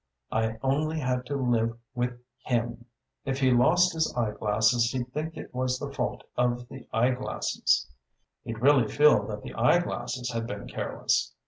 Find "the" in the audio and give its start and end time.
5.77-5.93, 6.69-6.87, 9.43-9.53